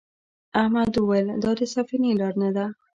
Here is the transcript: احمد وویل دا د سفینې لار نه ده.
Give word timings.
احمد 0.61 0.91
وویل 0.97 1.27
دا 1.43 1.51
د 1.59 1.61
سفینې 1.75 2.11
لار 2.19 2.33
نه 2.41 2.49
ده. 2.55 2.65